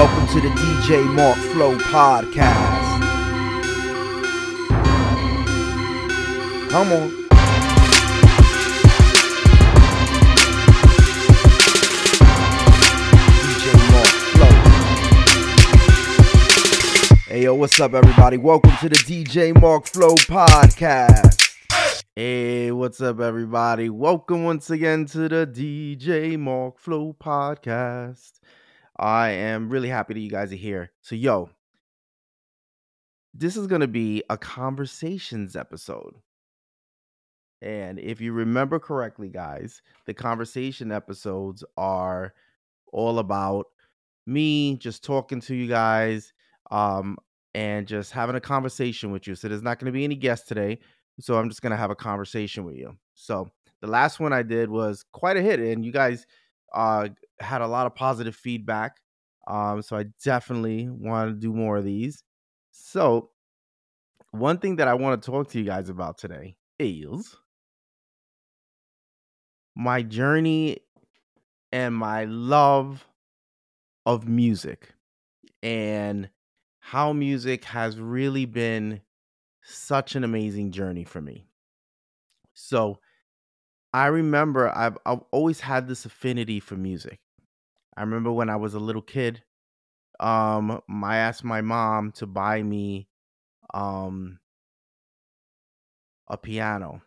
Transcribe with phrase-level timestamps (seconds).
[0.00, 3.00] welcome to the DJ Mark Flow podcast.
[6.70, 7.10] Come on.
[13.44, 14.54] DJ Mark Flow.
[17.28, 18.38] Hey yo, what's up, everybody?
[18.38, 21.36] Welcome to the DJ Mark Flow podcast.
[22.16, 23.90] Hey, what's up, everybody?
[23.90, 28.39] Welcome once again to the DJ Mark Flow podcast.
[29.00, 30.92] I am really happy that you guys are here.
[31.00, 31.48] So, yo,
[33.32, 36.16] this is going to be a conversations episode.
[37.62, 42.34] And if you remember correctly, guys, the conversation episodes are
[42.92, 43.68] all about
[44.26, 46.34] me just talking to you guys
[46.70, 47.16] um,
[47.54, 49.34] and just having a conversation with you.
[49.34, 50.78] So, there's not going to be any guests today.
[51.20, 52.98] So, I'm just going to have a conversation with you.
[53.14, 53.48] So,
[53.80, 56.26] the last one I did was quite a hit, and you guys
[56.72, 57.08] uh,
[57.40, 59.00] had a lot of positive feedback.
[59.46, 62.22] Um, so I definitely want to do more of these.
[62.70, 63.30] So,
[64.32, 67.36] one thing that I want to talk to you guys about today is
[69.74, 70.78] my journey
[71.72, 73.06] and my love
[74.06, 74.94] of music
[75.62, 76.30] and
[76.80, 79.02] how music has really been
[79.62, 81.46] such an amazing journey for me.
[82.54, 83.00] So,
[83.92, 87.18] I remember I've I've always had this affinity for music.
[87.96, 89.42] I remember when I was a little kid,
[90.20, 93.08] um, I asked my mom to buy me
[93.74, 94.38] um
[96.28, 97.02] a piano.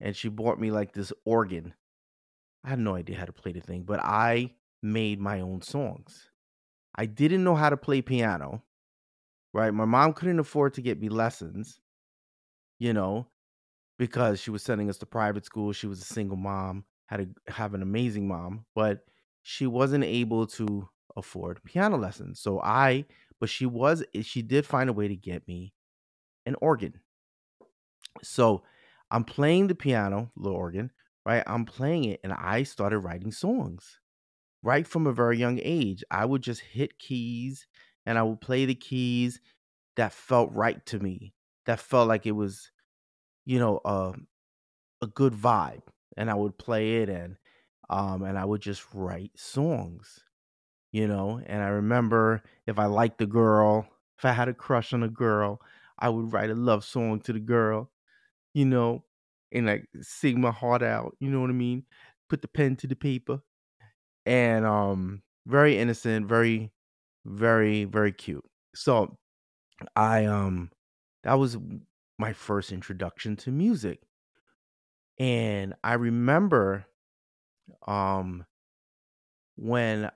[0.00, 1.74] And she bought me like this organ.
[2.64, 6.30] I had no idea how to play the thing, but I made my own songs.
[6.94, 8.62] I didn't know how to play piano,
[9.52, 9.72] right?
[9.72, 11.80] My mom couldn't afford to get me lessons,
[12.78, 13.28] you know,
[13.98, 15.72] because she was sending us to private school.
[15.72, 19.00] She was a single mom, had to have an amazing mom, but
[19.42, 22.40] she wasn't able to afford piano lessons.
[22.40, 23.06] So I,
[23.40, 25.72] but she was, eh, she did find a way to get me
[26.46, 27.00] an organ.
[28.22, 28.62] So
[29.10, 30.90] I'm playing the piano, little organ,
[31.24, 31.42] right?
[31.46, 34.00] I'm playing it and I started writing songs
[34.62, 36.04] right from a very young age.
[36.10, 37.66] I would just hit keys
[38.06, 39.40] and I would play the keys
[39.96, 41.34] that felt right to me,
[41.66, 42.70] that felt like it was,
[43.48, 44.14] you know, uh,
[45.02, 45.82] a good vibe.
[46.16, 47.36] And I would play it and
[47.90, 50.24] um and I would just write songs
[50.92, 51.40] you know.
[51.46, 53.88] And I remember if I liked the girl,
[54.18, 55.60] if I had a crush on a girl,
[55.98, 57.92] I would write a love song to the girl,
[58.54, 59.04] you know,
[59.52, 61.86] and like sing my heart out, you know what I mean?
[62.28, 63.42] Put the pen to the paper.
[64.26, 66.72] And um very innocent, very
[67.26, 68.44] very very cute.
[68.74, 69.18] So
[69.96, 70.72] I um
[71.24, 71.58] that was
[72.18, 74.02] my first introduction to music.
[75.18, 76.86] And I remember
[77.86, 78.46] um
[79.56, 80.10] when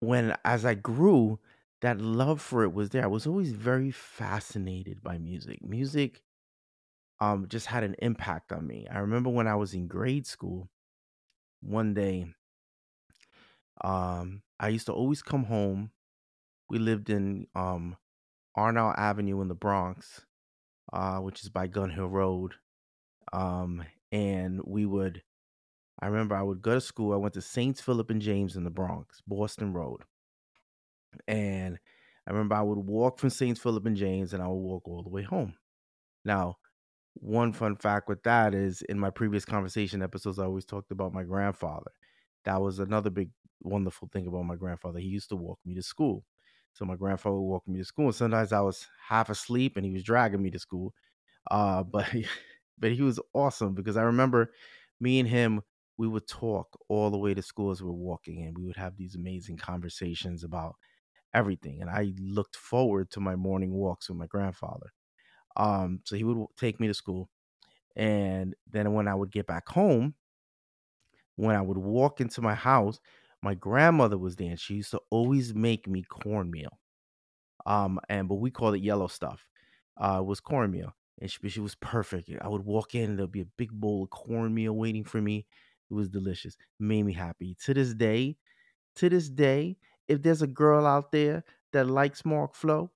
[0.00, 1.38] when as I grew,
[1.80, 3.04] that love for it was there.
[3.04, 5.62] I was always very fascinated by music.
[5.62, 6.22] Music
[7.20, 8.86] um just had an impact on me.
[8.90, 10.70] I remember when I was in grade school,
[11.62, 12.34] one day,
[13.82, 15.90] um, I used to always come home.
[16.70, 17.96] We lived in um
[18.56, 20.26] Arnow Avenue in the Bronx,
[20.92, 22.54] uh, which is by Gun Hill Road.
[23.32, 25.22] Um, and we would
[26.00, 27.12] I remember I would go to school.
[27.14, 30.02] I went to Saints Philip and James in the Bronx, Boston Road.
[31.28, 31.78] And
[32.26, 35.02] I remember I would walk from Saints Philip and James and I would walk all
[35.02, 35.54] the way home.
[36.24, 36.56] Now,
[37.14, 41.14] one fun fact with that is in my previous conversation episodes, I always talked about
[41.14, 41.92] my grandfather.
[42.44, 43.30] That was another big
[43.62, 45.00] wonderful thing about my grandfather.
[45.00, 46.24] He used to walk me to school.
[46.76, 48.06] So my grandfather would walk me to school.
[48.06, 50.94] And sometimes I was half asleep and he was dragging me to school.
[51.50, 52.08] Uh, but
[52.78, 54.52] but he was awesome because I remember
[55.00, 55.62] me and him
[55.98, 58.76] we would talk all the way to school as we are walking and we would
[58.76, 60.76] have these amazing conversations about
[61.34, 64.92] everything and i looked forward to my morning walks with my grandfather
[65.56, 67.30] um so he would take me to school
[67.96, 70.14] and then when i would get back home
[71.36, 73.00] when i would walk into my house
[73.42, 76.78] my grandmother was there and she used to always make me cornmeal
[77.66, 79.46] um and but we called it yellow stuff
[79.98, 83.40] uh was cornmeal and she, she was perfect i would walk in and there'd be
[83.40, 85.46] a big bowl of cornmeal waiting for me
[85.88, 86.56] it was delicious.
[86.80, 87.56] Made me happy.
[87.64, 88.38] To this day,
[88.96, 89.78] to this day,
[90.08, 92.90] if there's a girl out there that likes Mark Flow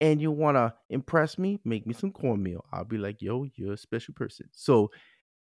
[0.00, 2.64] and you want to impress me, make me some cornmeal.
[2.72, 4.48] I'll be like, yo, you're a special person.
[4.52, 4.90] So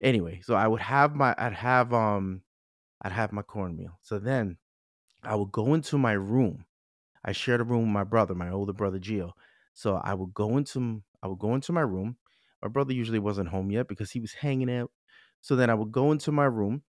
[0.01, 2.43] anyway, so I would have my, I'd have, um,
[3.03, 3.99] I'd have my cornmeal.
[4.01, 4.57] So then
[5.23, 6.65] I would go into my room.
[7.25, 9.31] I shared a room with my brother, my older brother Gio.
[9.73, 12.17] So I would go into, I would go into my room.
[12.61, 14.91] My brother usually wasn't home yet because he was hanging out
[15.43, 16.83] so then I would go into my room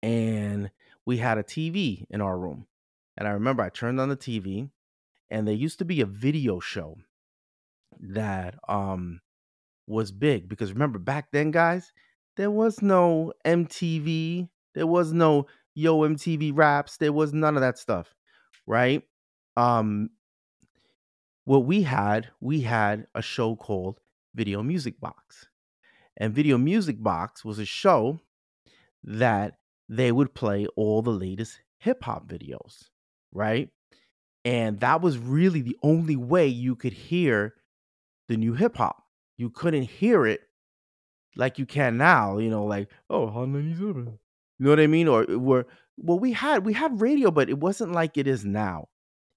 [0.00, 0.70] and
[1.04, 2.68] we had a TV in our room.
[3.16, 4.70] And I remember I turned on the TV
[5.28, 6.96] and there used to be a video show
[8.00, 9.20] that um
[9.88, 11.92] was big because remember back then guys,
[12.36, 17.78] there was no MTV, there was no Yo MTV Raps, there was none of that
[17.78, 18.14] stuff,
[18.66, 19.02] right?
[19.56, 20.10] Um
[21.44, 23.98] what we had, we had a show called
[24.34, 25.48] Video Music Box.
[26.16, 28.20] And Video Music Box was a show
[29.02, 29.54] that
[29.88, 32.84] they would play all the latest hip hop videos,
[33.32, 33.70] right?
[34.44, 37.54] And that was really the only way you could hear
[38.28, 39.04] the new hip hop.
[39.36, 40.40] You couldn't hear it
[41.36, 44.18] like you can now, you know, like, oh, Hot 97.
[44.62, 45.08] You know what I mean?
[45.08, 45.66] Or were
[45.96, 48.86] well, we had we had radio, but it wasn't like it is now.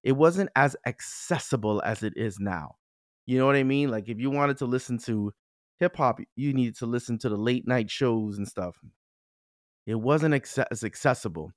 [0.04, 2.76] It wasn't as accessible as it is now.
[3.26, 3.90] You know what I mean?
[3.90, 5.32] Like if you wanted to listen to
[5.80, 8.76] hip hop, you needed to listen to the late night shows and stuff.
[9.84, 10.32] It wasn't
[10.70, 11.50] as accessible.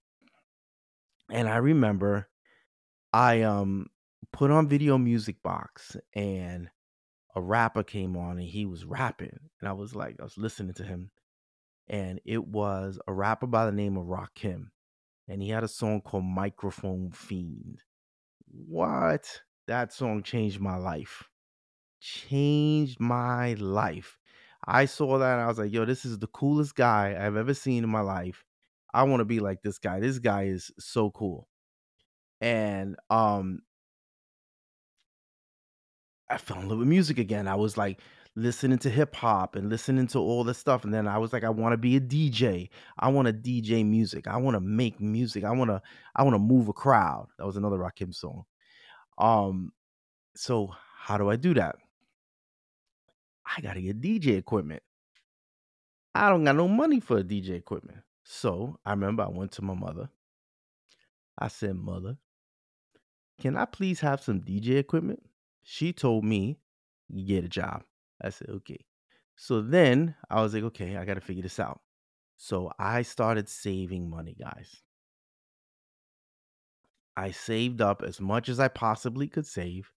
[1.32, 2.28] And I remember
[3.14, 3.86] I um
[4.34, 6.70] put on video music box and
[7.36, 10.74] a rapper came on and he was rapping and I was like I was listening
[10.74, 11.12] to him
[11.90, 14.68] and it was a rapper by the name of Rakim
[15.28, 17.84] and he had a song called Microphone Fiend.
[18.48, 19.42] What?
[19.68, 21.30] That song changed my life.
[22.02, 24.18] Changed my life.
[24.66, 27.54] I saw that and I was like, yo, this is the coolest guy I've ever
[27.54, 28.44] seen in my life.
[28.94, 30.00] I want to be like this guy.
[30.00, 31.48] This guy is so cool.
[32.42, 33.62] And um
[36.30, 37.48] I fell in love with music again.
[37.48, 38.00] I was like
[38.36, 40.84] listening to hip hop and listening to all this stuff.
[40.84, 42.70] And then I was like, I want to be a DJ.
[42.98, 44.28] I want to DJ music.
[44.28, 45.44] I want to make music.
[45.44, 45.82] I want to,
[46.16, 47.28] I want to move a crowd.
[47.38, 48.46] That was another Rakim song.
[49.18, 49.72] Um,
[50.36, 51.76] so how do I do that?
[53.46, 54.84] I gotta get DJ equipment.
[56.14, 58.00] I don't got no money for DJ equipment.
[58.24, 60.10] So I remember I went to my mother.
[61.38, 62.18] I said, Mother,
[63.40, 65.24] can I please have some DJ equipment?
[65.64, 66.60] She told me,
[67.10, 67.84] You get a job.
[68.22, 68.86] I said, Okay.
[69.36, 71.82] So then I was like, Okay, I got to figure this out.
[72.38, 74.82] So I started saving money, guys.
[77.18, 79.92] I saved up as much as I possibly could save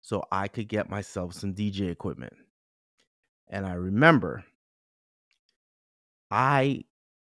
[0.00, 2.34] so I could get myself some DJ equipment.
[3.48, 4.44] And I remember
[6.30, 6.84] I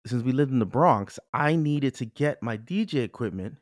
[0.05, 3.55] since we lived in the Bronx, I needed to get my DJ equipment.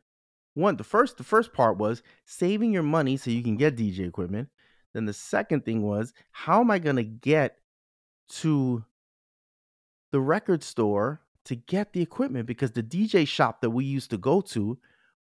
[0.53, 4.07] One, the first the first part was saving your money so you can get DJ
[4.07, 4.49] equipment.
[4.95, 7.57] Then the second thing was how am I going to get
[8.29, 8.85] to
[10.13, 14.17] the record store to get the equipment because the DJ shop that we used to
[14.17, 14.77] go to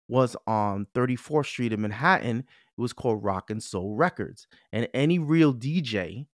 [0.09, 2.41] was on 34th Street in Manhattan.
[2.41, 4.47] It was called Rock and Soul Records.
[4.75, 6.27] And any real DJ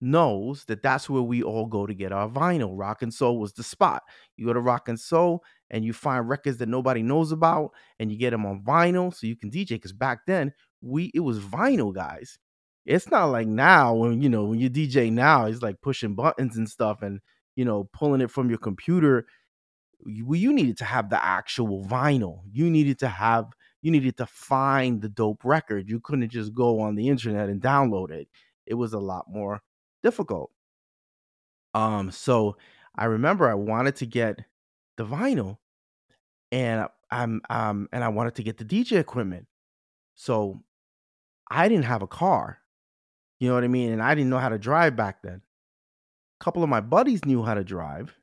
[0.00, 2.78] knows that that's where we all go to get our vinyl.
[2.78, 4.04] Rock and Soul was the spot.
[4.36, 8.12] You go to Rock and Soul and you find records that nobody knows about and
[8.12, 11.40] you get them on vinyl so you can DJ because back then we it was
[11.40, 12.38] vinyl guys.
[12.86, 16.56] It's not like now when you know when you DJ now it's like pushing buttons
[16.56, 17.20] and stuff and
[17.56, 19.26] you know pulling it from your computer.
[20.06, 22.40] You, you needed to have the actual vinyl.
[22.52, 23.46] You needed to have
[23.82, 25.88] you needed to find the dope record.
[25.90, 28.28] You couldn't just go on the internet and download it.
[28.66, 29.62] It was a lot more
[30.02, 30.50] difficult.
[31.74, 32.56] Um, so
[32.96, 34.40] I remember I wanted to get
[34.96, 35.58] the vinyl
[36.52, 39.46] and I'm um and I wanted to get the DJ equipment.
[40.16, 40.62] So
[41.50, 42.60] I didn't have a car.
[43.38, 43.92] You know what I mean?
[43.92, 45.42] And I didn't know how to drive back then.
[46.40, 48.16] A couple of my buddies knew how to drive,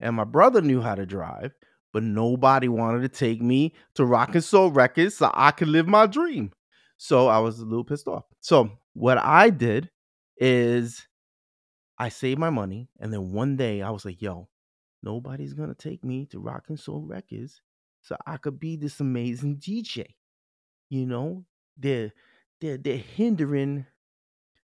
[0.00, 1.52] and my brother knew how to drive,
[1.92, 5.86] but nobody wanted to take me to Rock and Soul Records so I could live
[5.86, 6.52] my dream.
[6.96, 8.24] So I was a little pissed off.
[8.40, 9.90] So what I did
[10.36, 11.06] is
[11.98, 14.48] I saved my money, and then one day I was like, "Yo,
[15.02, 17.60] nobody's gonna take me to Rock and Soul Records,
[18.02, 20.16] so I could be this amazing DJ."
[20.88, 21.44] You know,
[21.76, 22.12] they're
[22.60, 23.86] they're they're hindering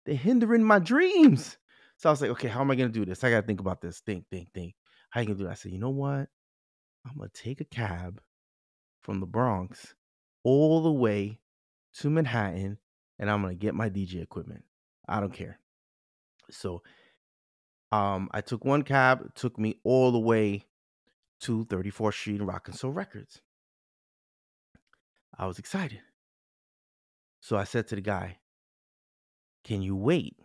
[0.08, 1.58] they're hindering my dreams.
[1.98, 3.24] So I was like, okay, how am I gonna do this?
[3.24, 4.00] I gotta think about this.
[4.00, 4.74] Think, think, think.
[5.10, 5.52] How you gonna do that?
[5.52, 6.30] I said, you know what?
[7.06, 8.22] I'm gonna take a cab
[9.02, 9.96] from the Bronx
[10.44, 11.40] all the way
[11.96, 12.78] to Manhattan,
[13.20, 14.64] and I'm gonna get my DJ equipment.
[15.10, 15.60] I don't care.
[16.50, 16.84] So
[17.92, 20.64] um I took one cab, took me all the way
[21.42, 23.42] to 34th Street and Rock and Soul Records.
[25.38, 26.00] I was excited.
[27.42, 28.38] So I said to the guy,
[29.68, 30.38] Can you wait?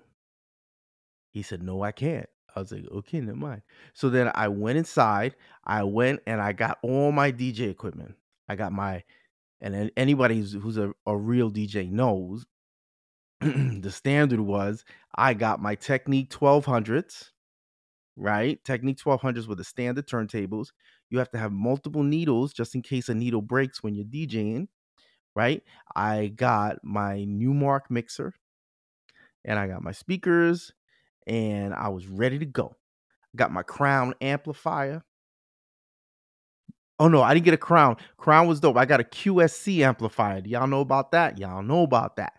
[1.30, 2.28] He said, No, I can't.
[2.56, 3.62] I was like, okay, never mind.
[3.94, 5.36] So then I went inside.
[5.64, 8.16] I went and I got all my DJ equipment.
[8.48, 9.04] I got my,
[9.60, 12.44] and anybody who's, who's a, a real DJ knows
[13.40, 17.30] the standard was I got my Technics 1200s,
[18.16, 18.62] right?
[18.64, 20.68] Technics 1200s with the standard turntables.
[21.10, 24.66] you have to have multiple needles just in case a needle breaks when you're DJing,
[25.36, 25.62] right?
[25.94, 28.34] I got my Numark mixer
[29.44, 30.72] and I got my speakers
[31.26, 32.76] and I was ready to go.
[33.36, 35.02] Got my Crown amplifier.
[36.98, 37.96] Oh no, I didn't get a Crown.
[38.16, 38.76] Crown was dope.
[38.76, 40.40] I got a QSC amplifier.
[40.40, 41.38] Do y'all know about that?
[41.38, 42.34] Y'all know about that.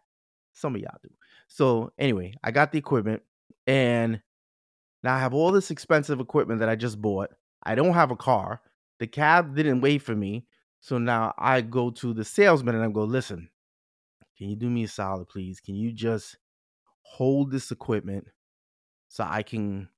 [0.53, 1.10] Some of y'all do.
[1.48, 3.22] So anyway, I got the equipment
[3.67, 4.22] and
[5.03, 7.29] now I have all this expensive equipment that I just bought.
[7.63, 8.62] I don't have a car.
[9.00, 10.45] The cab didn't wait for me.
[10.79, 13.50] So now I go to the salesman and I go, listen,
[14.38, 15.60] can you do me a solid, please?
[15.60, 16.38] Can you just
[17.03, 18.27] hold this equipment
[19.10, 19.89] so I can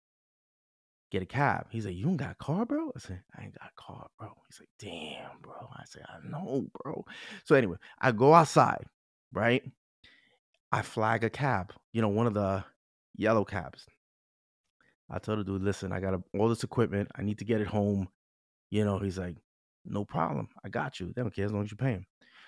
[1.11, 1.67] get a cab?
[1.69, 2.91] He's like, You don't got a car, bro?
[2.95, 4.31] I said, I ain't got a car, bro.
[4.47, 5.69] He's like, Damn, bro.
[5.73, 7.05] I said, I know, bro.
[7.45, 8.85] So anyway, I go outside,
[9.31, 9.63] right?
[10.71, 12.63] I flag a cab, you know, one of the
[13.15, 13.85] yellow cabs.
[15.09, 17.09] I told the dude, listen, I got all this equipment.
[17.15, 18.09] I need to get it home.
[18.71, 19.37] You know, he's like,
[19.85, 20.49] no problem.
[20.63, 21.13] I got you.
[21.15, 22.05] They don't care as long as you pay him.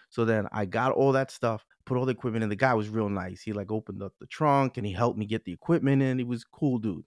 [0.09, 2.49] So then I got all that stuff, put all the equipment in.
[2.49, 3.41] The guy was real nice.
[3.41, 6.17] He like opened up the trunk and he helped me get the equipment in.
[6.17, 7.03] He was cool dude.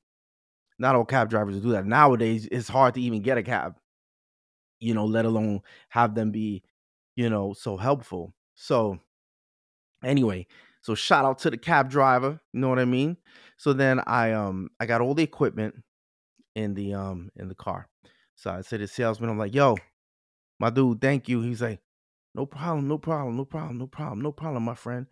[0.78, 1.87] Not all cab drivers do that.
[1.87, 3.76] Nowadays, it's hard to even get a cab,
[4.78, 6.62] you know, let alone have them be,
[7.16, 8.33] you know, so helpful.
[8.54, 8.99] So
[10.02, 10.47] anyway,
[10.83, 13.16] so shout out to the cab driver, you know what I mean?
[13.57, 15.75] So then I um I got all the equipment
[16.54, 17.88] in the um in the car.
[18.37, 19.76] So I said to the salesman, I'm like, yo,
[20.59, 21.42] my dude, thank you.
[21.42, 21.80] He's like,
[22.35, 25.07] no problem, no problem, no problem, no problem, no problem, my friend.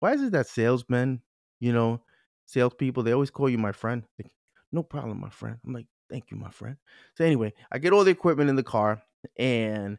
[0.00, 1.20] Why is it that salesmen,
[1.60, 2.02] you know,
[2.46, 4.02] salespeople, they always call you my friend?
[4.18, 4.32] Like,
[4.72, 5.58] no problem, my friend.
[5.64, 6.76] I'm like, thank you, my friend.
[7.16, 9.02] So anyway, I get all the equipment in the car
[9.38, 9.98] and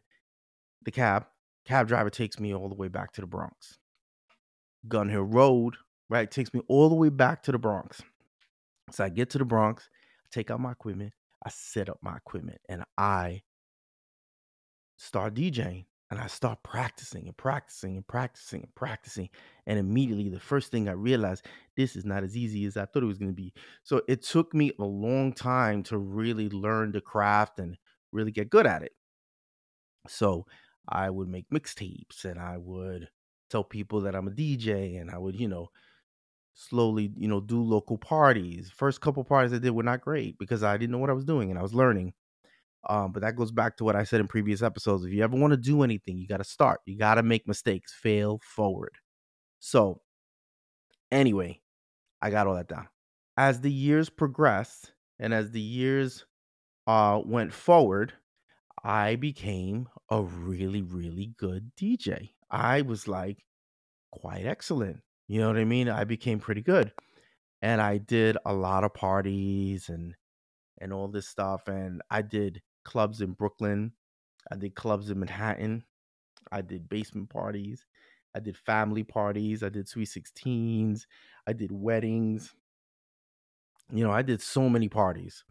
[0.84, 1.26] the cab,
[1.64, 3.78] cab driver takes me all the way back to the Bronx.
[4.88, 5.76] Gun Hill Road,
[6.10, 6.30] right?
[6.30, 8.02] Takes me all the way back to the Bronx.
[8.90, 9.88] So I get to the Bronx,
[10.24, 11.12] I take out my equipment,
[11.44, 13.42] I set up my equipment, and I
[14.96, 15.86] start DJing.
[16.14, 19.30] And I start practicing and practicing and practicing and practicing.
[19.66, 21.44] And immediately, the first thing I realized,
[21.76, 23.52] this is not as easy as I thought it was going to be.
[23.82, 27.76] So it took me a long time to really learn the craft and
[28.12, 28.92] really get good at it.
[30.06, 30.46] So
[30.88, 33.08] I would make mixtapes and I would
[33.50, 35.70] tell people that I'm a DJ and I would, you know,
[36.54, 38.70] slowly, you know, do local parties.
[38.70, 41.24] First couple parties I did were not great because I didn't know what I was
[41.24, 42.12] doing and I was learning.
[42.88, 45.04] Um, but that goes back to what I said in previous episodes.
[45.04, 46.80] If you ever want to do anything, you got to start.
[46.86, 48.96] You got to make mistakes, fail forward.
[49.60, 50.02] So,
[51.10, 51.60] anyway,
[52.20, 52.88] I got all that down.
[53.36, 56.26] As the years progressed and as the years
[56.86, 58.12] uh, went forward,
[58.82, 62.30] I became a really, really good DJ.
[62.50, 63.44] I was like
[64.12, 65.00] quite excellent.
[65.26, 65.88] You know what I mean?
[65.88, 66.92] I became pretty good.
[67.62, 70.14] And I did a lot of parties and
[70.78, 73.92] and all this stuff and I did clubs in Brooklyn.
[74.50, 75.84] I did clubs in Manhattan.
[76.52, 77.86] I did basement parties.
[78.34, 79.62] I did family parties.
[79.62, 81.06] I did sweet 16s.
[81.46, 82.54] I did weddings.
[83.92, 85.44] You know, I did so many parties.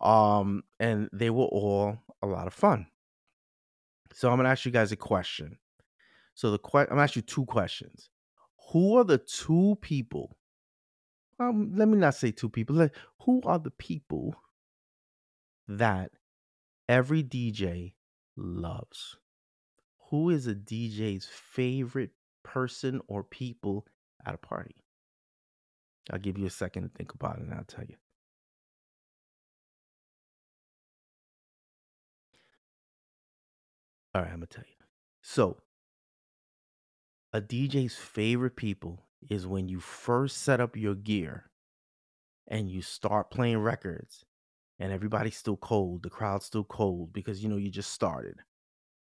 [0.00, 2.86] Um, and they were all a lot of fun.
[4.12, 5.58] So I'm gonna ask you guys a question.
[6.34, 8.10] So the que- I'm gonna ask you two questions.
[8.72, 10.36] Who are the two people?
[11.38, 12.88] Um, let me not say two people.
[13.22, 14.34] Who are the people
[15.68, 16.10] that
[16.88, 17.92] every DJ
[18.36, 19.16] loves?
[20.10, 22.10] Who is a DJ's favorite
[22.42, 23.86] person or people
[24.26, 24.76] at a party?
[26.10, 27.96] I'll give you a second to think about it and I'll tell you.
[34.14, 34.84] All right, I'm going to tell you.
[35.22, 35.58] So,
[37.32, 41.50] a DJ's favorite people is when you first set up your gear
[42.46, 44.26] and you start playing records
[44.82, 48.34] and everybody's still cold, the crowd's still cold because you know you just started.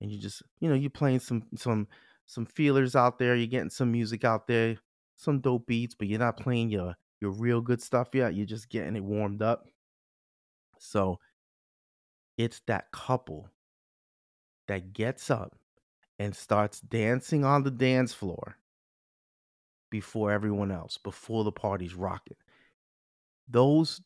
[0.03, 1.89] And you just, you know, you're playing some some
[2.27, 4.77] some feelers out there, you're getting some music out there,
[5.17, 8.35] some dope beats, but you're not playing your your real good stuff yet.
[8.35, 9.69] You're just getting it warmed up.
[10.79, 11.19] So
[12.37, 13.49] it's that couple
[14.69, 15.57] that gets up
[16.19, 18.57] and starts dancing on the dance floor
[19.91, 22.37] before everyone else, before the party's rocking.
[23.49, 24.03] Those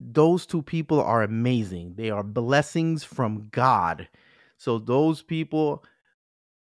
[0.00, 1.94] those two people are amazing.
[1.96, 4.08] They are blessings from God.
[4.56, 5.84] So those people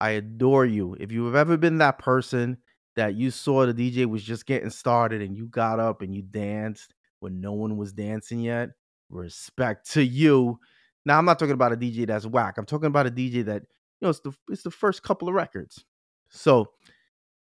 [0.04, 0.98] I adore you.
[1.00, 2.58] If you've ever been that person
[2.98, 6.22] that you saw the DJ was just getting started and you got up and you
[6.22, 8.72] danced when no one was dancing yet,
[9.10, 10.60] respect to you.
[11.06, 12.58] Now I'm not talking about a DJ that's whack.
[12.58, 15.34] I'm talking about a DJ that you know it's the it's the first couple of
[15.34, 15.86] records.
[16.30, 16.72] So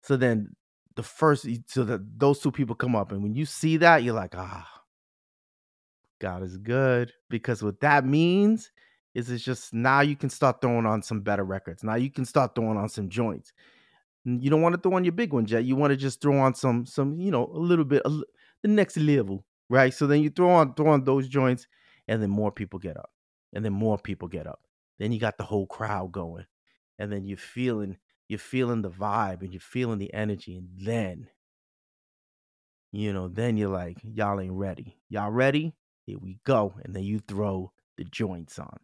[0.02, 0.54] so then
[0.94, 4.14] the first so that those two people come up and when you see that you're
[4.14, 4.75] like ah
[6.20, 8.70] God is good because what that means
[9.14, 11.82] is it's just now you can start throwing on some better records.
[11.82, 13.52] Now you can start throwing on some joints.
[14.24, 15.64] You don't want to throw on your big ones yet.
[15.64, 18.10] You want to just throw on some some you know a little bit a,
[18.62, 19.94] the next level, right?
[19.94, 21.66] So then you throw on throw on those joints,
[22.08, 23.10] and then more people get up,
[23.52, 24.60] and then more people get up.
[24.98, 26.44] Then you got the whole crowd going,
[26.98, 27.96] and then you're feeling
[28.28, 31.28] you're feeling the vibe and you're feeling the energy, and then
[32.92, 34.98] you know then you're like y'all ain't ready.
[35.08, 35.72] Y'all ready?
[36.06, 38.78] Here we go, and then you throw the joints on,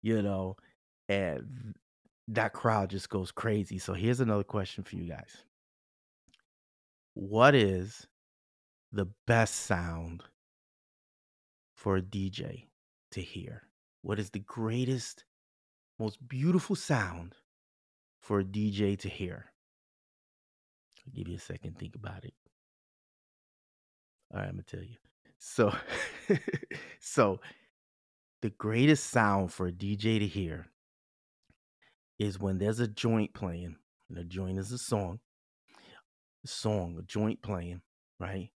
[0.00, 0.56] you know,
[1.08, 1.74] and
[2.28, 3.78] that crowd just goes crazy.
[3.78, 5.44] So here's another question for you guys.
[7.12, 8.06] What is
[8.92, 10.22] the best sound
[11.74, 12.68] for a DJ
[13.10, 13.64] to hear?
[14.00, 15.24] What is the greatest,
[15.98, 17.34] most beautiful sound
[18.22, 19.52] for a DJ to hear?
[21.06, 22.34] I'll give you a second, think about it.
[24.32, 25.01] All right, I'm gonna tell you.
[25.44, 25.74] So,
[27.00, 27.40] so
[28.42, 30.68] the greatest sound for a DJ to hear
[32.16, 33.74] is when there's a joint playing,
[34.08, 35.18] and a joint is a song,
[36.44, 37.80] a song, a joint playing,
[38.20, 38.50] right?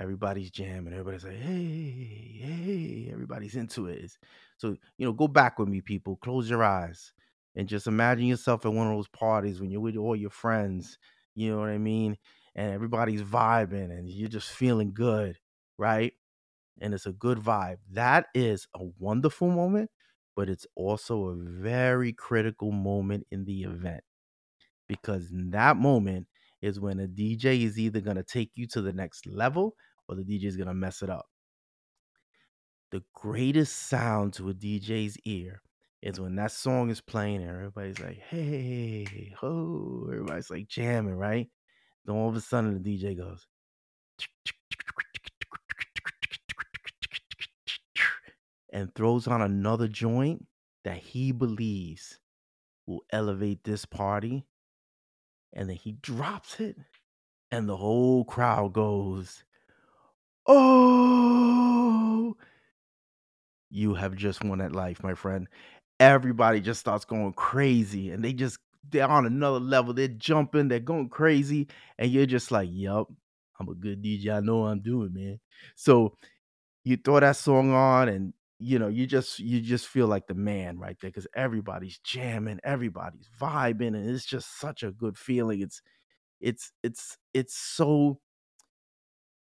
[0.00, 3.98] Everybody's jamming, everybody's like, hey, hey, everybody's into it.
[4.04, 4.16] It's,
[4.58, 6.16] so, you know, go back with me, people.
[6.22, 7.12] Close your eyes
[7.56, 10.98] and just imagine yourself at one of those parties when you're with all your friends,
[11.34, 12.16] you know what I mean?
[12.54, 15.36] And everybody's vibing and you're just feeling good,
[15.78, 16.12] right?
[16.80, 17.78] And it's a good vibe.
[17.90, 19.90] That is a wonderful moment
[20.38, 24.04] but it's also a very critical moment in the event
[24.86, 26.28] because in that moment
[26.62, 29.74] is when a DJ is either going to take you to the next level
[30.08, 31.26] or the DJ is going to mess it up.
[32.92, 35.60] The greatest sound to a DJ's ear
[36.02, 41.50] is when that song is playing and everybody's like, hey, ho, everybody's like jamming, right?
[42.04, 43.44] Then all of a sudden the DJ goes,
[48.72, 50.46] and throws on another joint
[50.84, 52.18] that he believes
[52.86, 54.44] will elevate this party.
[55.52, 56.76] And then he drops it,
[57.50, 59.44] and the whole crowd goes,
[60.46, 62.36] Oh,
[63.70, 65.46] you have just won at life, my friend.
[66.00, 69.92] Everybody just starts going crazy and they just, they're on another level.
[69.92, 71.68] They're jumping, they're going crazy.
[71.98, 73.08] And you're just like, Yup,
[73.58, 74.34] I'm a good DJ.
[74.34, 75.40] I know what I'm doing, man.
[75.74, 76.14] So
[76.84, 80.34] you throw that song on and you know, you just you just feel like the
[80.34, 85.60] man right there because everybody's jamming, everybody's vibing, and it's just such a good feeling.
[85.60, 85.80] It's
[86.40, 88.20] it's it's it's so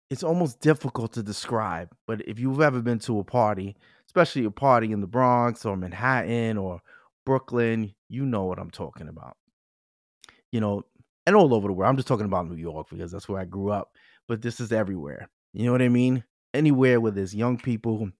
[0.09, 1.89] it's almost difficult to describe.
[2.07, 3.75] But if you've ever been to a party,
[4.07, 6.81] especially a party in the Bronx or Manhattan or
[7.25, 9.37] Brooklyn, you know what I'm talking about.
[10.51, 10.83] You know,
[11.25, 11.89] and all over the world.
[11.89, 13.91] I'm just talking about New York because that's where I grew up.
[14.27, 15.29] But this is everywhere.
[15.53, 16.23] You know what I mean?
[16.53, 18.11] Anywhere where there's young people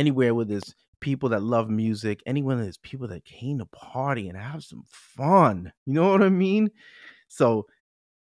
[0.00, 4.38] anywhere where there's people that love music, anywhere there's people that came to party and
[4.38, 5.72] have some fun.
[5.84, 6.70] You know what I mean?
[7.28, 7.66] So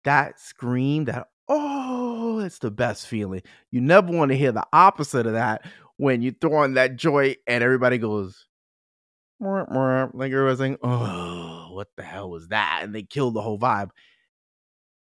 [0.04, 3.42] that scream, that oh, it's the best feeling.
[3.70, 7.36] You never want to hear the opposite of that when you throw on that joy
[7.46, 8.46] and everybody goes,
[9.40, 12.80] like everybody's saying, oh, what the hell was that?
[12.82, 13.90] And they kill the whole vibe.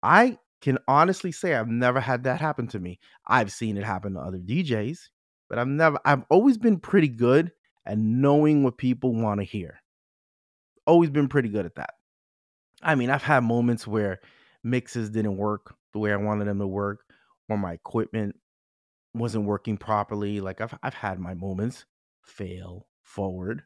[0.02, 3.00] I can honestly say I've never had that happen to me.
[3.28, 4.98] I've seen it happen to other DJs
[5.56, 7.54] but I've never I've always been pretty good
[7.86, 9.80] at knowing what people want to hear.
[10.86, 11.92] Always been pretty good at that.
[12.84, 14.20] I mean, I've had moments where
[14.66, 17.06] mixes didn't work the way I wanted them to work,
[17.48, 18.36] or my equipment
[19.14, 20.42] wasn't working properly.
[20.42, 21.86] Like I've I've had my moments
[22.22, 23.64] fail forward.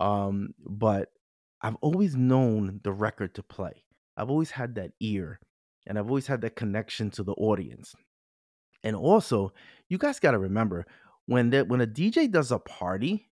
[0.00, 1.10] Um, but
[1.60, 3.84] I've always known the record to play.
[4.16, 5.38] I've always had that ear
[5.86, 7.94] and I've always had that connection to the audience.
[8.82, 9.52] And also,
[9.88, 10.86] you guys got to remember
[11.26, 13.28] when that when a DJ does a party,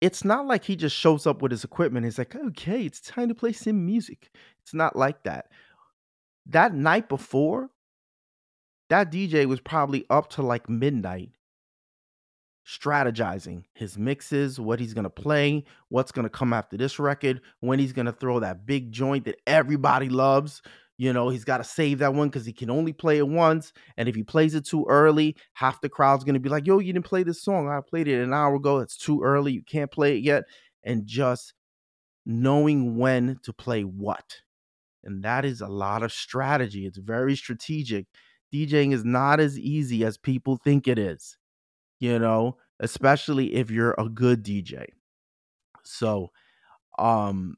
[0.00, 2.04] it's not like he just shows up with his equipment.
[2.04, 4.30] He's like, okay, it's time to play some music.
[4.62, 5.48] It's not like that.
[6.46, 7.70] That night before,
[8.90, 11.30] that DJ was probably up to like midnight
[12.66, 17.40] strategizing his mixes, what he's going to play, what's going to come after this record,
[17.60, 20.62] when he's going to throw that big joint that everybody loves,
[21.02, 23.72] you know, he's got to save that one because he can only play it once.
[23.96, 26.78] And if he plays it too early, half the crowd's going to be like, yo,
[26.78, 27.68] you didn't play this song.
[27.68, 28.78] I played it an hour ago.
[28.78, 29.50] It's too early.
[29.50, 30.44] You can't play it yet.
[30.84, 31.54] And just
[32.24, 34.42] knowing when to play what.
[35.02, 36.86] And that is a lot of strategy.
[36.86, 38.06] It's very strategic.
[38.54, 41.36] DJing is not as easy as people think it is,
[41.98, 44.86] you know, especially if you're a good DJ.
[45.82, 46.30] So,
[46.96, 47.56] um,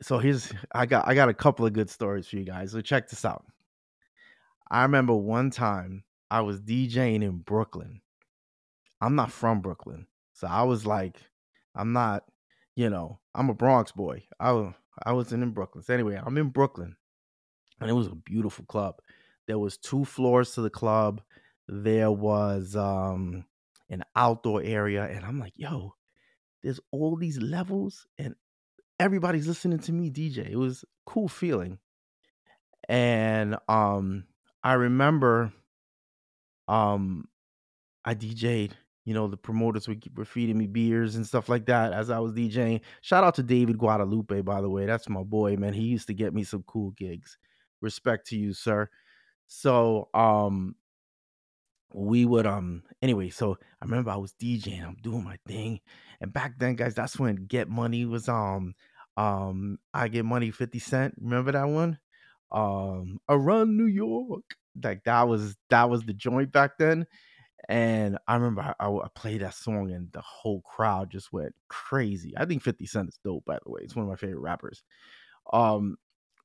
[0.00, 2.72] so here's I got I got a couple of good stories for you guys.
[2.72, 3.44] So check this out.
[4.70, 8.00] I remember one time I was DJing in Brooklyn.
[9.00, 11.16] I'm not from Brooklyn, So I was like,
[11.74, 12.24] I'm not,
[12.74, 14.24] you know, I'm a Bronx boy.
[14.40, 14.72] I
[15.04, 15.84] I wasn't in Brooklyn.
[15.84, 16.96] So anyway, I'm in Brooklyn,
[17.80, 18.96] and it was a beautiful club.
[19.46, 21.22] There was two floors to the club.
[21.68, 23.44] There was um
[23.90, 25.94] an outdoor area, and I'm like, yo,
[26.62, 28.34] there's all these levels, and
[28.98, 30.50] everybody's listening to me DJ.
[30.50, 31.78] It was cool feeling.
[32.88, 34.24] And um
[34.62, 35.52] I remember
[36.66, 37.28] um
[38.04, 42.10] I DJ'd, you know, the promoters were feeding me beers and stuff like that as
[42.10, 42.80] I was DJing.
[43.02, 44.86] Shout out to David Guadalupe, by the way.
[44.86, 45.74] That's my boy, man.
[45.74, 47.36] He used to get me some cool gigs.
[47.80, 48.88] Respect to you, sir.
[49.46, 50.76] So um
[51.92, 55.80] we would um anyway so i remember i was djing i'm doing my thing
[56.20, 58.74] and back then guys that's when get money was um
[59.18, 61.98] um i get money 50 cent remember that one?
[62.52, 64.44] Um I run new york.
[64.82, 67.06] Like that was that was the joint back then.
[67.68, 72.34] And i remember I, I played that song and the whole crowd just went crazy.
[72.36, 73.82] I think 50 cent is dope by the way.
[73.84, 74.82] It's one of my favorite rappers.
[75.52, 75.98] Um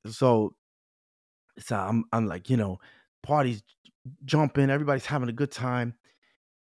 [0.06, 0.54] so
[1.58, 2.78] so i'm i'm like you know
[3.22, 3.62] parties
[4.24, 5.94] jumping, everybody's having a good time,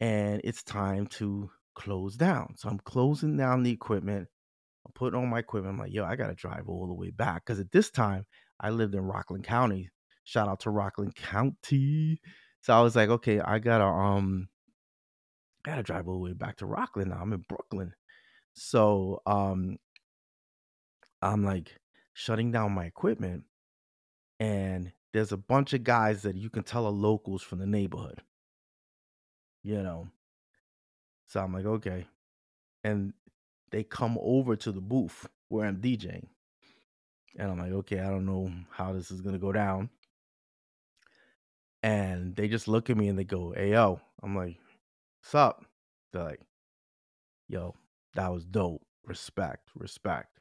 [0.00, 2.54] and it's time to close down.
[2.56, 4.28] So I'm closing down the equipment.
[4.96, 5.74] Putting on my equipment.
[5.74, 7.44] I'm like, yo, I gotta drive all the way back.
[7.44, 8.24] Cause at this time
[8.58, 9.90] I lived in Rockland County.
[10.24, 12.20] Shout out to Rockland County.
[12.62, 14.48] So I was like, okay, I gotta um
[15.64, 17.18] I gotta drive all the way back to Rockland now.
[17.20, 17.92] I'm in Brooklyn.
[18.54, 19.76] So um
[21.20, 21.76] I'm like
[22.14, 23.44] shutting down my equipment
[24.40, 28.22] and there's a bunch of guys that you can tell are locals from the neighborhood.
[29.62, 30.08] You know.
[31.26, 32.06] So I'm like, okay.
[32.82, 33.12] And
[33.76, 36.28] they come over to the booth where I'm DJing.
[37.38, 39.90] And I'm like, okay, I don't know how this is gonna go down.
[41.82, 44.00] And they just look at me and they go, hey yo.
[44.22, 44.56] I'm like,
[45.20, 45.66] what's up?
[46.12, 46.40] They're like,
[47.48, 47.74] yo,
[48.14, 48.80] that was dope.
[49.04, 50.36] Respect, respect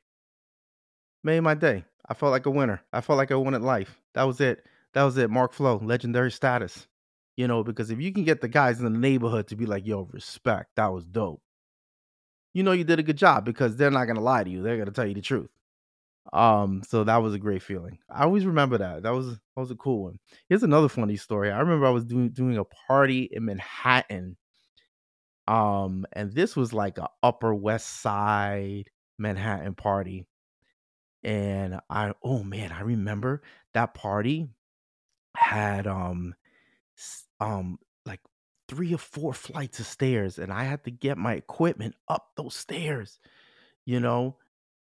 [1.26, 1.84] made my day.
[2.08, 2.82] I felt like a winner.
[2.94, 4.00] I felt like I won at life.
[4.14, 4.64] That was it.
[4.94, 5.30] That was it.
[5.30, 6.88] Mark Flow, legendary status.
[7.36, 9.86] You know, because if you can get the guys in the neighborhood to be like,
[9.86, 11.42] yo, respect, that was dope.
[12.56, 14.64] You know you did a good job because they're not gonna lie to you.
[14.64, 15.52] They're gonna tell you the truth.
[16.34, 18.00] Um, so that was a great feeling.
[18.10, 19.04] I always remember that.
[19.04, 20.20] That was that was a cool one.
[20.50, 21.52] Here's another funny story.
[21.52, 24.38] I remember I was doing doing a party in Manhattan.
[25.48, 28.90] Um, and this was like a upper west side
[29.20, 30.26] Manhattan party
[31.24, 33.42] and I oh man, I remember
[33.74, 34.50] that party
[35.36, 36.36] had um
[37.40, 37.80] um
[38.68, 42.56] three or four flights of stairs and I had to get my equipment up those
[42.56, 43.20] stairs,
[43.86, 44.38] you know?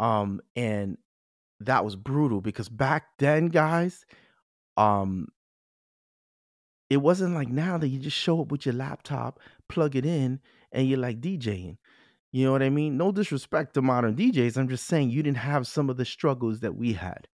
[0.00, 0.98] Um and
[1.60, 4.04] that was brutal because back then, guys,
[4.76, 5.28] um
[6.90, 10.40] it wasn't like now that you just show up with your laptop, plug it in,
[10.72, 11.78] and you're like DJing.
[12.32, 12.96] You know what I mean?
[12.96, 14.56] No disrespect to modern DJs.
[14.56, 17.28] I'm just saying you didn't have some of the struggles that we had.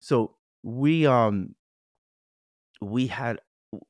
[0.00, 1.54] So we um
[2.80, 3.40] we had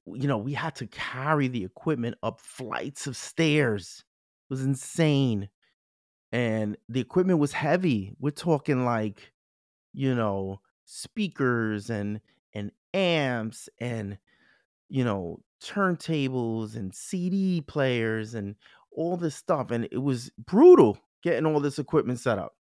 [0.07, 4.05] you know, we had to carry the equipment up flights of stairs.
[4.49, 5.49] It was insane.
[6.33, 8.12] And the equipment was heavy.
[8.18, 9.33] We're talking like,
[9.92, 12.20] you know, speakers and
[12.55, 14.18] and amps and
[14.88, 18.55] you know, turntables and CD players and
[18.92, 19.70] all this stuff.
[19.70, 22.55] And it was brutal getting all this equipment set up.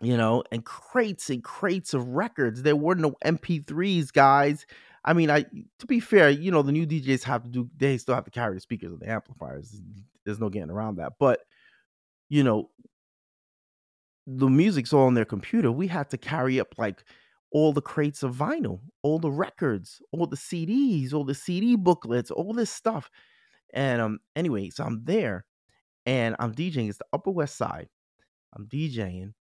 [0.00, 2.62] You know, and crates and crates of records.
[2.62, 4.64] There were no MP3s, guys.
[5.04, 5.44] I mean, I
[5.78, 8.30] to be fair, you know, the new DJs have to do they still have to
[8.30, 9.80] carry the speakers and the amplifiers.
[10.24, 11.14] There's no getting around that.
[11.18, 11.40] But
[12.28, 12.70] you know,
[14.26, 15.72] the music's all on their computer.
[15.72, 17.02] We had to carry up like
[17.50, 22.30] all the crates of vinyl, all the records, all the CDs, all the CD booklets,
[22.30, 23.10] all this stuff.
[23.72, 25.46] And um, anyway, so I'm there
[26.04, 26.88] and I'm DJing.
[26.88, 27.88] It's the Upper West Side.
[28.56, 29.34] I'm DJing,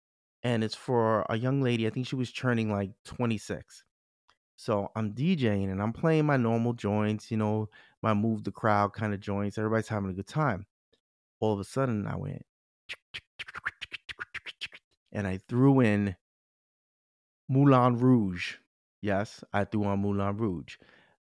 [0.43, 1.87] and it's for a young lady.
[1.87, 3.85] I think she was turning like 26.
[4.57, 7.69] So I'm DJing and I'm playing my normal joints, you know,
[8.03, 9.59] my move the crowd kind of joints.
[9.59, 10.67] Everybody's having a good time.
[11.41, 12.45] All of a sudden, I went
[15.15, 16.17] and I threw in
[17.49, 18.57] Moulin Rouge.
[19.01, 20.77] Yes, I threw on Moulin Rouge.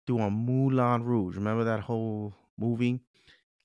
[0.06, 1.36] Threw on Moulin Rouge.
[1.36, 3.00] Remember that whole movie.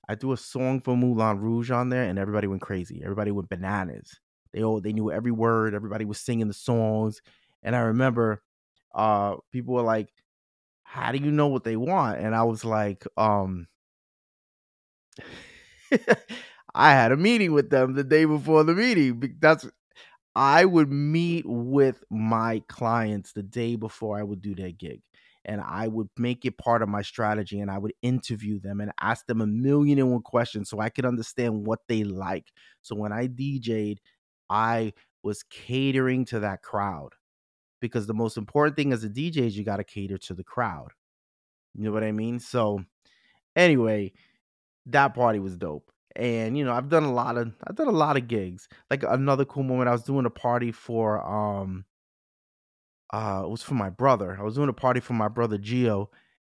[0.08, 3.00] I threw a song for Moulin Rouge on there, and everybody went crazy.
[3.02, 4.20] Everybody went bananas.
[4.52, 5.74] They all they knew every word.
[5.74, 7.20] Everybody was singing the songs,
[7.62, 8.42] and I remember
[8.96, 10.10] uh people were like,
[10.84, 13.68] "How do you know what they want?" And I was like, um.
[16.74, 19.36] I had a meeting with them the day before the meeting.
[19.40, 19.66] That's
[20.36, 25.02] I would meet with my clients the day before I would do that gig.
[25.44, 28.92] and I would make it part of my strategy and I would interview them and
[29.00, 32.52] ask them a million and one questions so I could understand what they like.
[32.82, 34.00] So when I DJ'd,
[34.50, 37.14] I was catering to that crowd
[37.80, 40.44] because the most important thing as a DJ is you got to cater to the
[40.44, 40.92] crowd.
[41.74, 42.40] You know what I mean?
[42.40, 42.84] So
[43.54, 44.12] anyway,
[44.86, 45.90] that party was dope.
[46.14, 48.68] And you know, I've done a lot of I've done a lot of gigs.
[48.90, 51.84] Like another cool moment, I was doing a party for um
[53.12, 54.36] uh it was for my brother.
[54.38, 56.10] I was doing a party for my brother Geo,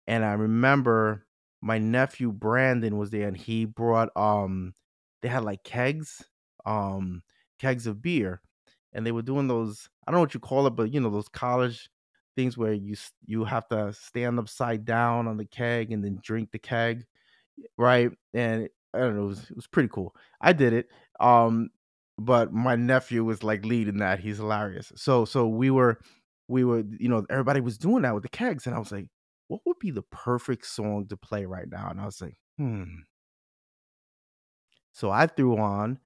[0.06, 1.26] and I remember
[1.62, 4.76] my nephew Brandon was there and he brought um
[5.22, 6.24] they had like kegs,
[6.66, 7.24] um
[7.60, 8.42] kegs of beer
[8.98, 11.12] and they were doing those I don't know what you call it, but you know
[11.12, 11.90] those college
[12.36, 12.96] things where you
[13.28, 17.06] you have to stand upside down on the keg and then drink the keg,
[17.78, 18.12] right?
[18.34, 20.16] And I don't know, it was, it was pretty cool.
[20.42, 20.88] I did it,
[21.20, 21.70] um,
[22.18, 24.20] but my nephew was like leading that.
[24.20, 24.92] He's hilarious.
[24.96, 26.00] So so we were
[26.48, 29.08] we were you know everybody was doing that with the kegs, and I was like,
[29.48, 31.90] what would be the perfect song to play right now?
[31.90, 32.84] And I was like, hmm.
[34.92, 36.00] So I threw on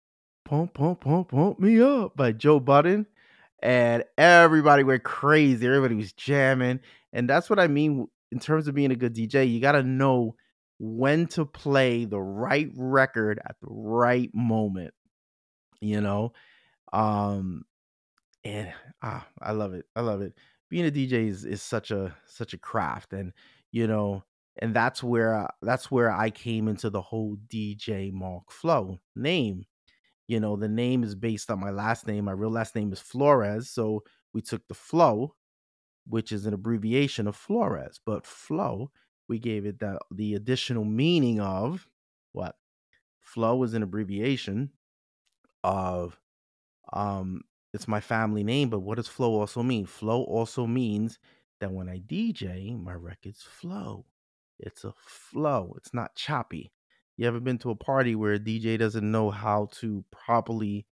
[0.51, 3.05] Pump, Pump, Pump, Pump Me Up by Joe Budden.
[3.63, 5.65] And everybody went crazy.
[5.65, 6.81] Everybody was jamming.
[7.13, 9.49] And that's what I mean in terms of being a good DJ.
[9.49, 10.35] You got to know
[10.77, 14.93] when to play the right record at the right moment,
[15.79, 16.33] you know?
[16.91, 17.63] Um,
[18.43, 19.85] and ah, I love it.
[19.95, 20.33] I love it.
[20.69, 23.31] Being a DJ is, is such a such a craft, and
[23.71, 24.25] you know,
[24.57, 29.65] and that's where that's where I came into the whole DJ Mark Flow name
[30.31, 32.23] you know, the name is based on my last name.
[32.23, 33.69] My real last name is Flores.
[33.69, 35.35] So we took the flow,
[36.07, 38.91] which is an abbreviation of Flores, but flow,
[39.27, 41.85] we gave it the, the additional meaning of
[42.31, 42.55] what?
[43.19, 44.71] Flow is an abbreviation
[45.65, 46.17] of
[46.93, 47.41] um
[47.73, 49.85] it's my family name, but what does flow also mean?
[49.85, 51.19] Flow also means
[51.59, 54.05] that when I DJ, my records flow.
[54.59, 55.73] It's a flow.
[55.77, 56.71] It's not choppy.
[57.17, 60.85] You ever been to a party where a DJ doesn't know how to properly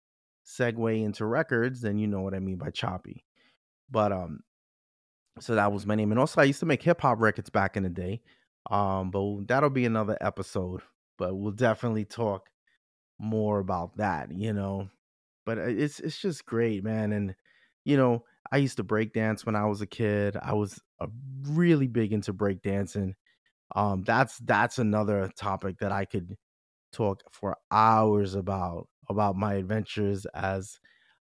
[0.45, 1.81] segue into records?
[1.81, 3.23] Then you know what I mean by choppy.
[3.89, 4.41] But um,
[5.39, 7.77] so that was my name, and also I used to make hip hop records back
[7.77, 8.21] in the day.
[8.69, 10.81] Um, but that'll be another episode.
[11.17, 12.49] But we'll definitely talk
[13.19, 14.89] more about that, you know.
[15.45, 17.13] But uh, it's it's just great, man.
[17.13, 17.35] And
[17.85, 20.35] you know, I used to break dance when I was a kid.
[20.41, 21.07] I was a
[21.43, 23.15] really big into break dancing
[23.75, 26.35] um that's that's another topic that i could
[26.93, 30.79] talk for hours about about my adventures as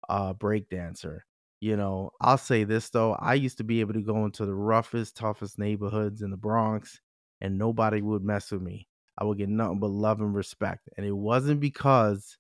[0.10, 1.20] a breakdancer.
[1.60, 4.54] You know i'll say this though i used to be able to go into the
[4.56, 7.02] roughest toughest neighborhoods in the bronx
[7.42, 8.88] and nobody would mess with me.
[9.18, 12.38] I would get nothing but love and respect and it wasn't because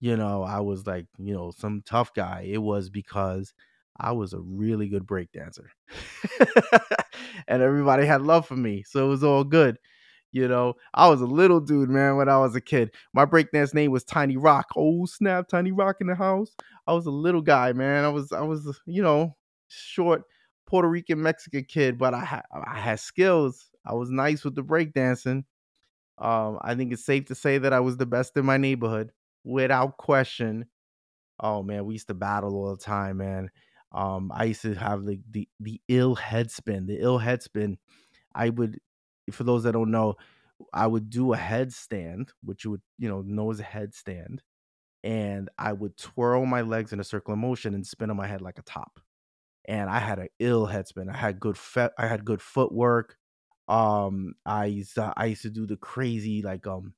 [0.00, 2.46] you know i was like you know some tough guy.
[2.50, 3.54] It was because
[3.98, 5.70] I was a really good break dancer.
[7.48, 8.82] and everybody had love for me.
[8.86, 9.78] So it was all good.
[10.32, 12.90] You know, I was a little dude, man, when I was a kid.
[13.14, 14.66] My breakdance name was Tiny Rock.
[14.76, 16.54] Oh, snap, Tiny Rock in the house.
[16.86, 18.04] I was a little guy, man.
[18.04, 19.34] I was I was, you know,
[19.68, 20.24] short
[20.66, 23.70] Puerto Rican Mexican kid, but I had I had skills.
[23.86, 25.44] I was nice with the breakdancing.
[26.18, 29.12] Um, I think it's safe to say that I was the best in my neighborhood,
[29.44, 30.66] without question.
[31.40, 33.50] Oh man, we used to battle all the time, man.
[33.96, 36.86] Um, I used to have like the the ill head spin.
[36.86, 37.78] The ill head spin.
[38.34, 38.80] I would,
[39.32, 40.16] for those that don't know,
[40.72, 44.40] I would do a headstand, which you would you know know as a headstand,
[45.04, 48.42] and I would twirl my legs in a circular motion and spin on my head
[48.42, 49.00] like a top.
[49.68, 51.08] And I had an ill head spin.
[51.10, 53.16] I had good fe- I had good footwork.
[53.68, 56.94] Um, I used to, I used to do the crazy like um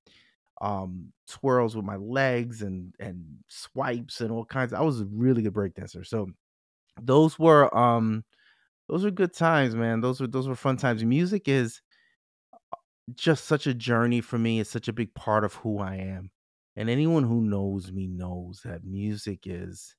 [0.60, 4.72] um twirls with my legs and and swipes and all kinds.
[4.72, 6.06] I was a really good breakdancer.
[6.06, 6.28] So
[7.00, 8.24] those were um
[8.88, 10.00] those were good times, man.
[10.00, 11.04] Those were those were fun times.
[11.04, 11.82] Music is
[13.14, 14.60] just such a journey for me.
[14.60, 16.30] It's such a big part of who I am.
[16.76, 19.96] And anyone who knows me knows that music is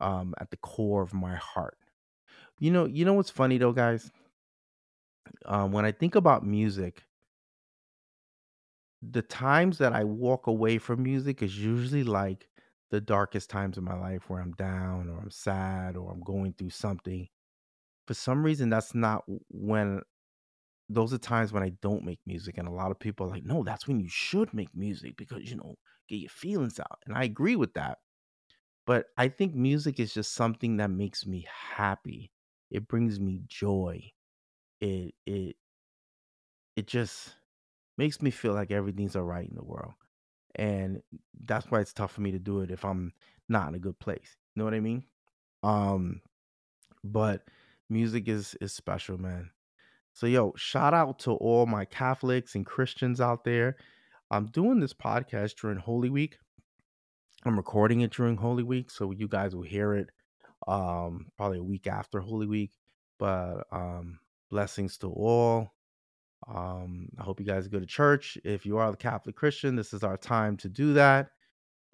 [0.00, 1.78] um at the core of my heart.
[2.60, 4.10] You know, you know what's funny though, guys?
[5.46, 7.04] Um when I think about music,
[9.02, 12.48] the times that I walk away from music is usually like
[12.94, 16.52] the darkest times of my life where I'm down or I'm sad or I'm going
[16.52, 17.28] through something.
[18.06, 20.02] For some reason, that's not when
[20.88, 22.58] those are times when I don't make music.
[22.58, 25.50] And a lot of people are like, no, that's when you should make music because,
[25.50, 25.76] you know,
[26.08, 27.00] get your feelings out.
[27.06, 27.98] And I agree with that.
[28.86, 32.32] But I think music is just something that makes me happy.
[32.70, 34.12] It brings me joy.
[34.80, 35.56] It it
[36.76, 37.34] it just
[37.98, 39.94] makes me feel like everything's all right in the world
[40.54, 41.02] and
[41.44, 43.12] that's why it's tough for me to do it if I'm
[43.48, 44.36] not in a good place.
[44.54, 45.04] You know what I mean?
[45.62, 46.20] Um,
[47.02, 47.42] but
[47.88, 49.50] music is is special, man.
[50.12, 53.76] So yo, shout out to all my Catholics and Christians out there.
[54.30, 56.38] I'm doing this podcast during Holy Week.
[57.44, 60.10] I'm recording it during Holy Week, so you guys will hear it
[60.66, 62.72] um probably a week after Holy Week.
[63.18, 64.18] But um
[64.50, 65.73] blessings to all.
[66.46, 68.38] Um, I hope you guys go to church.
[68.44, 71.30] If you are a Catholic Christian, this is our time to do that.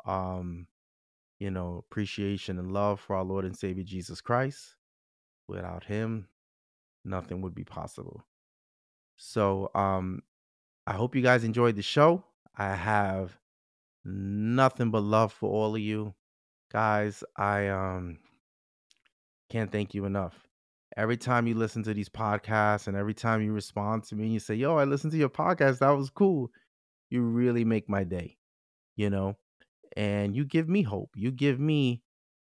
[0.06, 0.66] Um,
[1.38, 4.76] you know, appreciation and love for our Lord and Savior Jesus Christ.
[5.48, 6.28] Without him,
[7.04, 8.22] nothing would be possible.
[9.16, 10.22] So, um,
[10.86, 12.24] I hope you guys enjoyed the show.
[12.56, 13.38] I have
[14.04, 16.14] nothing but love for all of you
[16.72, 17.22] guys.
[17.36, 18.18] I um
[19.50, 20.49] can't thank you enough.
[20.96, 24.32] Every time you listen to these podcasts and every time you respond to me and
[24.32, 26.50] you say, Yo, I listened to your podcast, that was cool.
[27.10, 28.36] You really make my day,
[28.96, 29.36] you know?
[29.96, 31.10] And you give me hope.
[31.16, 32.02] You give me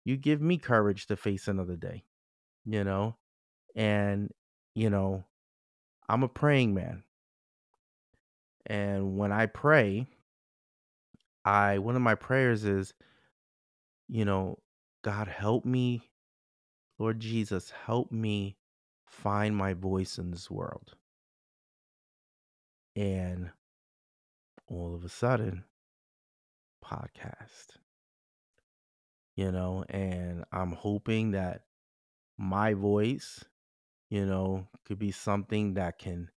[0.05, 2.05] you give me courage to face another day,
[2.65, 3.17] you know?
[3.77, 4.31] And,
[4.75, 5.25] you know,
[6.09, 7.05] I'm a praying man.
[8.67, 10.07] And when I pray,
[11.45, 12.95] I one of my prayers is,
[14.09, 14.59] you know,
[15.03, 16.10] God help me
[17.01, 18.59] Lord Jesus, help me
[19.07, 20.97] find my voice in this world.
[22.95, 23.53] And
[24.67, 25.65] all of a sudden,
[26.85, 27.79] podcast.
[29.35, 31.63] You know, and I'm hoping that
[32.37, 33.47] my voice,
[34.11, 36.31] you know, could be something that can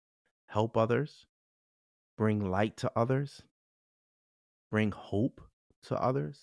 [0.47, 1.27] help others,
[2.17, 3.43] bring light to others,
[4.71, 5.41] bring hope
[5.89, 6.39] to others,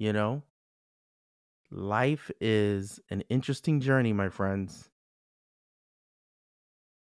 [0.00, 0.42] you know,
[1.70, 4.88] Life is an interesting journey, my friends.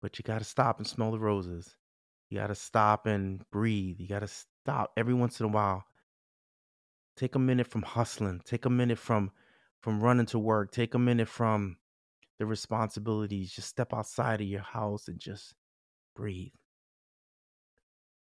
[0.02, 1.76] But you got to stop and smell the roses.
[2.30, 4.00] You got to stop and breathe.
[4.00, 5.84] You got to stop every once in a while.
[7.18, 8.42] Take a minute from hustling.
[8.46, 9.32] Take a minute from
[9.82, 10.72] from running to work.
[10.72, 11.78] Take a minute from
[12.40, 13.52] the responsibilities.
[13.52, 15.56] Just step outside of your house and just
[16.16, 16.54] breathe.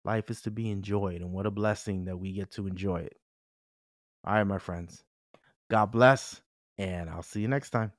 [0.05, 3.17] Life is to be enjoyed, and what a blessing that we get to enjoy it.
[4.25, 5.03] All right, my friends.
[5.69, 6.41] God bless,
[6.79, 7.93] and I'll see you next time.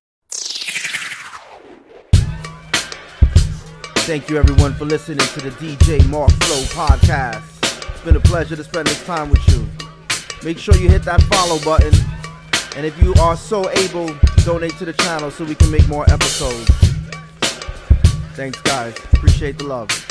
[4.07, 7.43] Thank you, everyone, for listening to the DJ Mark Flow podcast.
[7.91, 9.67] It's been a pleasure to spend this time with you.
[10.45, 11.93] Make sure you hit that follow button.
[12.77, 16.09] And if you are so able, donate to the channel so we can make more
[16.09, 16.69] episodes.
[18.35, 18.95] Thanks, guys.
[19.13, 20.06] Appreciate the love.